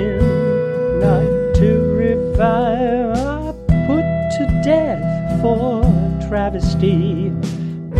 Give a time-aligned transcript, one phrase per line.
[0.00, 3.52] him not to revive, are
[3.86, 5.82] put to death for
[6.28, 7.30] travesty.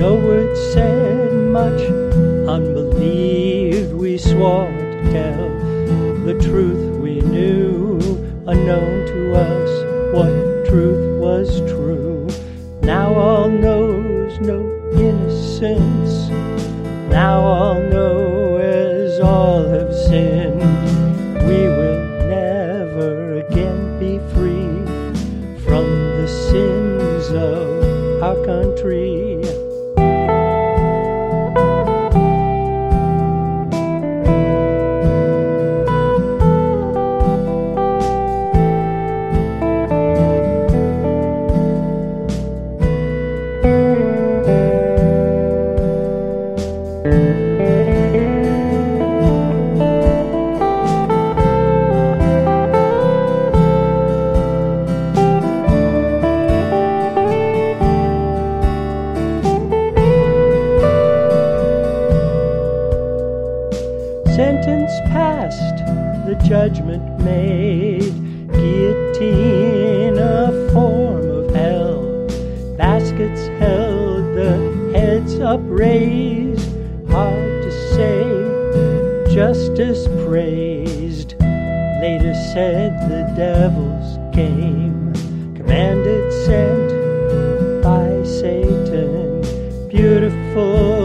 [0.02, 1.80] No word said, much
[2.48, 3.92] unbelieved.
[3.94, 5.48] We swore to tell
[6.24, 7.98] the truth we knew,
[8.46, 9.70] unknown to us
[10.14, 12.26] what truth was true.
[12.82, 14.58] Now all knows no
[14.94, 16.49] innocence.
[28.82, 29.49] Our
[66.30, 68.14] the judgment made.
[68.52, 72.02] Guillotine, a form of hell.
[72.76, 76.70] Baskets held, the heads upraised.
[77.10, 81.34] Hard to say, justice praised.
[82.00, 85.12] Later said the devils came,
[85.56, 89.42] commanded, sent by Satan.
[89.88, 90.99] Beautiful